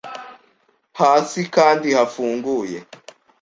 Hasi 0.99 1.41
kandi 1.55 1.87
hafunguye 1.97 2.77